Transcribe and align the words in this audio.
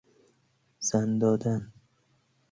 زن 0.79 1.19
دادن 1.19 1.73